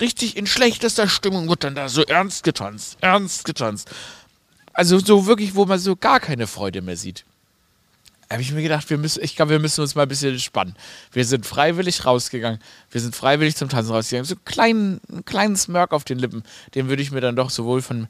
[0.01, 3.91] richtig in schlechtester Stimmung wird dann da so ernst getanzt, ernst getanzt.
[4.73, 7.27] Also so wirklich, wo man so gar keine Freude mehr sieht
[8.35, 10.75] habe ich mir gedacht, wir müssen, ich glaube, wir müssen uns mal ein bisschen entspannen.
[11.13, 14.27] Wir sind freiwillig rausgegangen, wir sind freiwillig zum Tanzen rausgegangen.
[14.27, 16.43] So einen kleinen, einen kleinen Smirk auf den Lippen,
[16.75, 18.09] den würde ich mir dann doch sowohl von,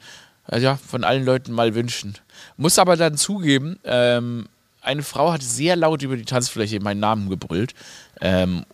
[0.50, 2.14] ja, von allen Leuten mal wünschen.
[2.56, 4.48] Muss aber dann zugeben, ähm,
[4.82, 7.74] eine Frau hat sehr laut über die Tanzfläche meinen Namen gebrüllt.
[8.20, 8.64] Ähm,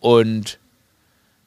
[0.00, 0.58] und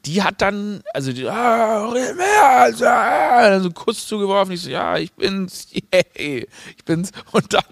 [0.06, 4.54] die hat dann, also die, ah, mehr, also, ah, so einen Kuss zugeworfen.
[4.54, 7.12] Ich so, ja, ich bin's, yay, ich bin's.
[7.32, 7.64] Und dann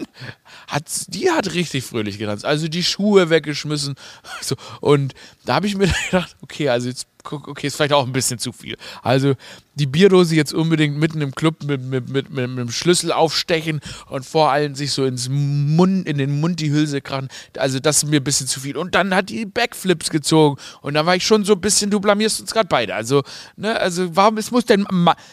[0.67, 2.45] hat die hat richtig fröhlich getanzt.
[2.45, 3.95] Also die Schuhe weggeschmissen.
[4.41, 5.13] So, und
[5.45, 8.51] da habe ich mir gedacht, okay, also jetzt, okay, ist vielleicht auch ein bisschen zu
[8.51, 8.77] viel.
[9.01, 9.35] Also
[9.75, 14.25] die Bierdose jetzt unbedingt mitten im Club mit, mit, mit, mit, dem Schlüssel aufstechen und
[14.25, 17.29] vor allem sich so ins Mund, in den Mund die Hülse krachen.
[17.57, 18.77] Also das ist mir ein bisschen zu viel.
[18.77, 20.59] Und dann hat die Backflips gezogen.
[20.81, 22.93] Und da war ich schon so ein bisschen, du blamierst uns gerade beide.
[22.93, 23.23] Also,
[23.55, 24.85] ne, also warum, es muss denn,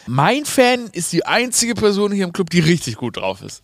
[0.07, 3.63] mein Fan ist die einzige Person hier im Club, die richtig gut drauf ist.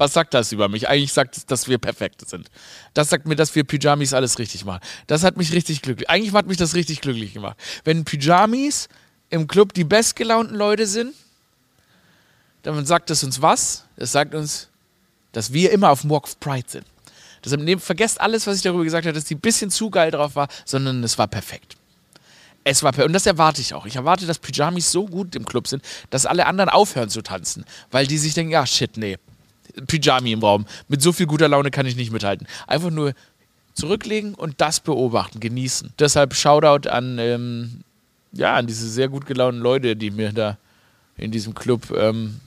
[0.00, 0.88] Was sagt das über mich?
[0.88, 2.50] Eigentlich sagt es, dass wir perfekt sind.
[2.94, 4.80] Das sagt mir, dass wir Pyjamis alles richtig machen.
[5.06, 6.08] Das hat mich richtig glücklich.
[6.08, 7.58] Eigentlich hat mich das richtig glücklich gemacht.
[7.84, 8.88] Wenn Pyjamis
[9.28, 11.12] im Club die bestgelaunten Leute sind,
[12.62, 13.84] dann sagt das uns was?
[13.96, 14.68] Das sagt uns,
[15.32, 16.86] dass wir immer auf dem Walk of Pride sind.
[17.44, 20.10] Deshalb nehmt, vergesst alles, was ich darüber gesagt habe, dass die ein bisschen zu geil
[20.10, 21.76] drauf war, sondern es war perfekt.
[22.64, 23.84] Es war per und das erwarte ich auch.
[23.84, 27.66] Ich erwarte, dass Pyjamis so gut im Club sind, dass alle anderen aufhören zu tanzen,
[27.90, 29.18] weil die sich denken, ja shit, nee,
[29.86, 30.66] Pyjami im Raum.
[30.88, 32.46] Mit so viel guter Laune kann ich nicht mithalten.
[32.66, 33.14] Einfach nur
[33.74, 35.92] zurücklegen und das beobachten, genießen.
[35.98, 37.80] Deshalb Shoutout an, ähm,
[38.32, 40.58] ja, an diese sehr gut gelaunten Leute, die mir da
[41.16, 42.40] in diesem Club ähm,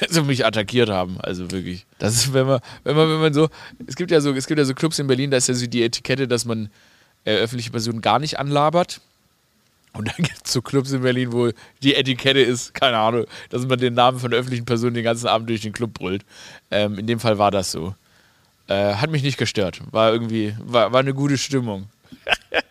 [0.26, 1.16] mich attackiert haben.
[1.20, 1.86] Also wirklich.
[1.98, 3.48] Das ist, wenn man, wenn man, wenn man so,
[3.86, 5.66] es gibt ja so, es gibt ja so Clubs in Berlin, da ist ja so
[5.66, 6.70] die Etikette, dass man
[7.24, 9.00] äh, öffentliche Personen gar nicht anlabert.
[9.94, 11.50] Und dann gibt es so Clubs in Berlin, wo
[11.82, 15.48] die Etikette ist, keine Ahnung, dass man den Namen von öffentlichen Personen den ganzen Abend
[15.48, 16.24] durch den Club brüllt.
[16.70, 17.94] Ähm, in dem Fall war das so.
[18.66, 19.80] Äh, hat mich nicht gestört.
[19.92, 21.88] War irgendwie, war, war eine gute Stimmung.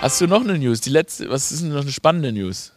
[0.00, 0.80] Hast du noch eine News?
[0.80, 2.72] Die letzte, was ist denn noch eine spannende News?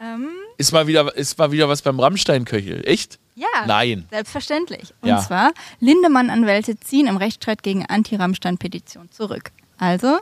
[0.00, 2.82] Ähm, Ist mal wieder, ist mal wieder was beim Rammstein-Köchel.
[2.86, 3.18] Echt?
[3.36, 3.46] ja.
[3.66, 4.06] Nein.
[4.10, 4.92] Selbstverständlich.
[5.00, 5.20] Und Ja.
[5.20, 9.52] zwar, Lindemann-Anwälte ziehen im Rechtsstreit gegen Anti-Rammstein-Petition zurück.
[9.78, 10.18] Also,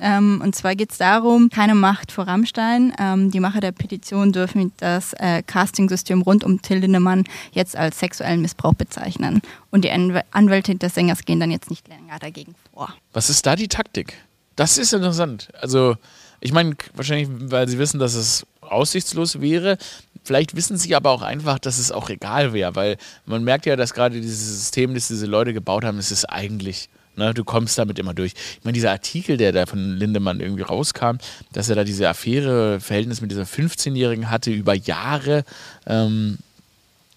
[0.00, 2.92] ähm, und zwar geht es darum, keine Macht vor Rammstein.
[2.98, 7.98] Ähm, die Macher der Petition dürfen das äh, Castingsystem rund um Till Lindemann jetzt als
[7.98, 9.40] sexuellen Missbrauch bezeichnen.
[9.70, 12.92] Und die Anw Anwälte des Sängers gehen dann jetzt nicht länger dagegen vor.
[13.12, 14.14] Was ist da die Taktik?
[14.54, 15.48] Das ist interessant.
[15.60, 15.96] Also,
[16.40, 19.78] ich meine, wahrscheinlich, weil sie wissen, dass es aussichtslos wäre.
[20.24, 23.76] Vielleicht wissen sie aber auch einfach, dass es auch egal wäre, weil man merkt ja,
[23.76, 27.78] dass gerade dieses System, das diese Leute gebaut haben, es ist eigentlich, ne, du kommst
[27.78, 28.32] damit immer durch.
[28.32, 31.16] Ich meine, dieser Artikel, der da von Lindemann irgendwie rauskam,
[31.52, 35.44] dass er da diese Affäre, Verhältnis mit dieser 15-Jährigen hatte über Jahre,
[35.86, 36.38] ähm,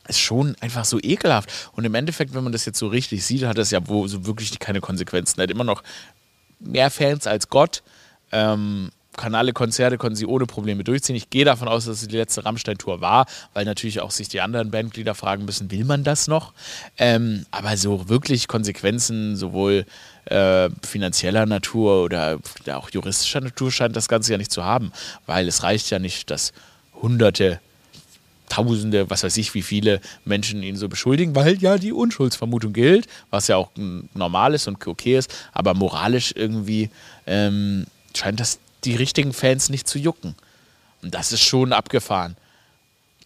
[0.08, 1.70] ist schon einfach so ekelhaft.
[1.74, 4.26] Und im Endeffekt, wenn man das jetzt so richtig sieht, hat das ja wo so
[4.26, 5.40] wirklich keine Konsequenzen.
[5.40, 5.84] Er hat immer noch
[6.60, 7.84] mehr Fans als Gott.
[8.32, 11.16] Ähm, kann alle Konzerte, konnten sie ohne Probleme durchziehen.
[11.16, 14.40] Ich gehe davon aus, dass es die letzte Rammstein-Tour war, weil natürlich auch sich die
[14.40, 16.54] anderen Bandglieder fragen müssen, will man das noch?
[16.98, 19.86] Ähm, aber so wirklich Konsequenzen, sowohl
[20.26, 22.40] äh, finanzieller Natur oder
[22.72, 24.94] auch juristischer Natur scheint das Ganze ja nicht zu haben,
[25.26, 26.54] weil es reicht ja nicht, dass
[27.02, 27.60] hunderte
[28.48, 33.06] Tausende, was weiß ich, wie viele Menschen ihn so beschuldigen, weil ja die Unschuldsvermutung gilt,
[33.30, 33.70] was ja auch
[34.16, 36.90] normal ist und okay ist, aber moralisch irgendwie
[37.28, 40.36] ähm, scheint das die richtigen Fans nicht zu jucken.
[41.02, 42.36] Und das ist schon abgefahren.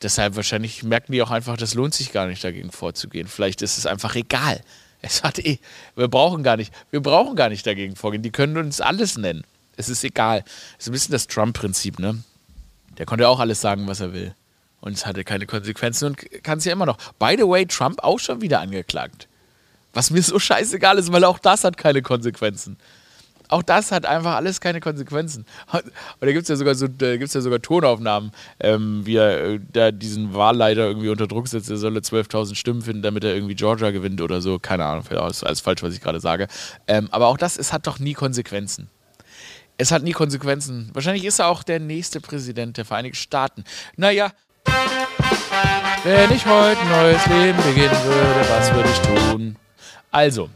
[0.01, 3.27] Deshalb wahrscheinlich merken die auch einfach, das lohnt sich gar nicht dagegen vorzugehen.
[3.27, 4.61] Vielleicht ist es einfach egal.
[5.01, 5.59] Es hat eh,
[5.95, 8.23] wir brauchen gar nicht, wir brauchen gar nicht dagegen vorgehen.
[8.23, 9.43] Die können uns alles nennen.
[9.75, 10.43] Es ist egal.
[10.77, 12.23] Es ist ein bisschen das Trump-Prinzip, ne?
[12.97, 14.35] Der konnte auch alles sagen, was er will.
[14.81, 16.97] Und es hatte keine Konsequenzen und kann es ja immer noch.
[17.19, 19.27] By the way, Trump auch schon wieder angeklagt.
[19.93, 22.77] Was mir so scheißegal ist, weil auch das hat keine Konsequenzen.
[23.53, 25.45] Auch das hat einfach alles keine Konsequenzen.
[25.71, 25.83] Und
[26.21, 29.91] da gibt es ja sogar so, gibt's ja sogar Tonaufnahmen, ähm, wie er äh, da
[29.91, 33.91] diesen Wahlleiter irgendwie unter Druck setzt, er solle 12.000 Stimmen finden, damit er irgendwie Georgia
[33.91, 34.57] gewinnt oder so.
[34.57, 36.47] Keine Ahnung, vielleicht ist alles falsch, was ich gerade sage.
[36.87, 38.89] Ähm, aber auch das, es hat doch nie Konsequenzen.
[39.77, 40.89] Es hat nie Konsequenzen.
[40.93, 43.65] Wahrscheinlich ist er auch der nächste Präsident der Vereinigten Staaten.
[43.97, 44.31] Naja.
[46.03, 49.55] Wenn ich heute ein neues Leben beginnen würde, was würde ich tun?
[50.09, 50.49] Also,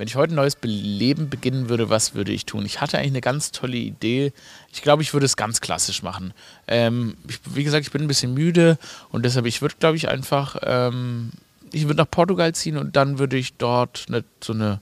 [0.00, 2.64] wenn ich heute ein neues Be- Leben beginnen würde, was würde ich tun?
[2.64, 4.32] Ich hatte eigentlich eine ganz tolle Idee.
[4.72, 6.32] Ich glaube, ich würde es ganz klassisch machen.
[6.68, 8.78] Ähm, ich, wie gesagt, ich bin ein bisschen müde
[9.10, 11.32] und deshalb, ich würde, glaube ich, einfach, ähm,
[11.70, 14.80] ich würde nach Portugal ziehen und dann würde ich dort eine, so eine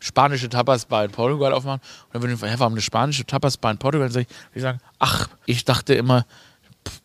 [0.00, 1.80] spanische Tapasbar in Portugal aufmachen.
[2.06, 4.80] Und dann würde ich einfach eine spanische Tapasbar in Portugal und ich, würde ich sagen,
[4.98, 6.26] ach, ich dachte immer,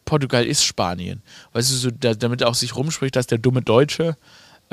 [0.04, 1.22] Portugal ist Spanien.
[1.52, 4.18] Weißt du, so, da, damit auch sich rumspricht, dass der dumme Deutsche.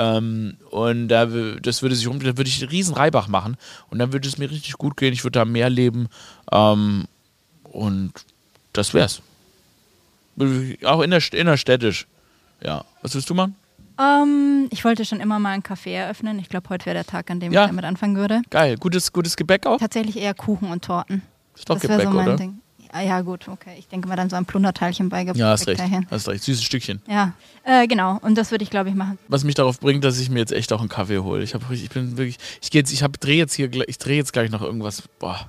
[0.00, 3.58] Ähm, und da, das würde sich rum, da würde ich einen riesen Reibach machen
[3.90, 5.12] und dann würde es mir richtig gut gehen.
[5.12, 6.08] Ich würde da mehr leben.
[6.50, 7.04] Ähm,
[7.64, 8.12] und
[8.72, 9.20] das wär's.
[10.84, 12.06] Auch inner, innerstädtisch.
[12.62, 12.84] Ja.
[13.02, 13.56] Was willst du machen?
[14.00, 16.38] Ähm, ich wollte schon immer mal ein Café eröffnen.
[16.38, 17.64] Ich glaube, heute wäre der Tag, an dem Ja.
[17.64, 18.40] ich damit anfangen würde.
[18.48, 18.76] Geil.
[18.78, 19.78] Gutes, gutes Gebäck auch?
[19.78, 21.22] Tatsächlich eher Kuchen und Torten.
[21.54, 22.36] Ist doch das Gebäck, so mein oder?
[22.36, 22.60] Ding.
[22.92, 23.76] Ja, ja, gut, okay.
[23.78, 25.38] Ich denke mal dann so ein Plunderteilchen beigebracht.
[25.38, 25.80] Ja, hast recht.
[25.80, 26.06] Dahin.
[26.10, 26.42] Hast recht.
[26.42, 27.00] Süßes Stückchen.
[27.08, 28.18] Ja, äh, genau.
[28.22, 29.18] Und das würde ich, glaube ich, machen.
[29.28, 31.42] was mich darauf bringt, dass ich mir jetzt echt auch einen Kaffee hole.
[31.42, 34.16] Ich habe ich bin wirklich ich gehe jetzt ich habe drehe jetzt hier ich drehe
[34.16, 35.02] jetzt gleich noch irgendwas.
[35.18, 35.48] Boah.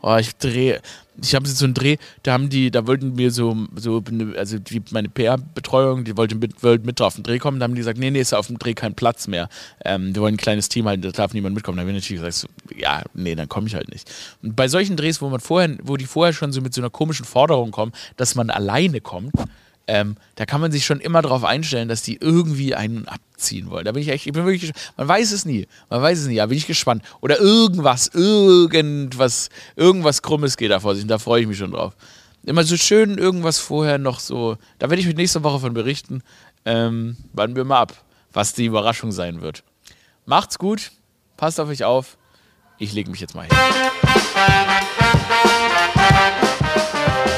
[0.00, 0.80] Oh, ich drehe
[1.20, 4.02] ich habe so einen Dreh, da haben die da wollten wir so so
[4.36, 7.64] also die meine PR Betreuung, die wollten mit, wollten mit auf den Dreh kommen, da
[7.64, 9.48] haben die gesagt, nee, nee, ist auf dem Dreh kein Platz mehr.
[9.84, 11.76] Ähm, wir wollen ein kleines Team halten, da darf niemand mitkommen.
[11.76, 14.10] Da habe ich natürlich gesagt, so, ja, nee, dann komme ich halt nicht.
[14.42, 16.90] Und bei solchen Drehs, wo man vorher wo die vorher schon so mit so einer
[16.90, 19.32] komischen Forderung kommen, dass man alleine kommt,
[19.88, 23.86] ähm, da kann man sich schon immer darauf einstellen, dass die irgendwie einen abziehen wollen.
[23.86, 26.36] Da bin ich echt, ich bin wirklich, man weiß es nie, man weiß es nie,
[26.36, 27.02] da bin ich gespannt.
[27.22, 31.72] Oder irgendwas, irgendwas, irgendwas Krummes geht da vor sich und da freue ich mich schon
[31.72, 31.94] drauf.
[32.44, 36.22] Immer so schön irgendwas vorher noch so, da werde ich euch nächste Woche von berichten.
[36.66, 37.94] Ähm, warten wir mal ab,
[38.34, 39.64] was die Überraschung sein wird.
[40.26, 40.92] Macht's gut,
[41.38, 42.18] passt auf euch auf.
[42.76, 43.56] Ich lege mich jetzt mal hin.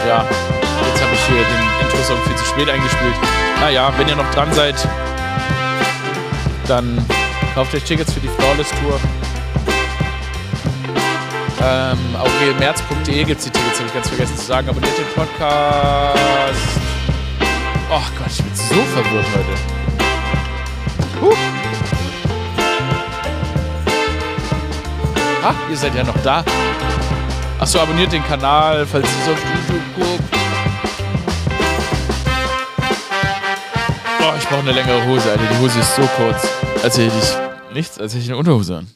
[0.07, 0.29] Ja,
[1.21, 3.15] ich hier den Intro-Song viel zu spät eingespielt.
[3.61, 4.77] Naja, wenn ihr noch dran seid,
[6.67, 7.05] dann
[7.55, 8.99] kauft euch Tickets für die Flawless Tour.
[11.63, 14.69] Ähm, aurelmerz.de gibt es die Tickets, habe ich ganz vergessen zu sagen.
[14.69, 16.59] Abonniert den Podcast.
[17.91, 19.55] Oh Gott, ich bin so verwirrt heute.
[21.21, 21.35] Huh.
[25.43, 26.45] Ah, ihr seid ja noch da.
[27.59, 30.40] Achso, abonniert den Kanal, falls ihr es auf YouTube guckt.
[34.23, 35.45] Oh, ich brauche eine längere Hose, Alter.
[35.51, 36.47] Die Hose ist so kurz.
[36.83, 38.89] Als hätte ich nichts, als hätte ich eine Unterhose an.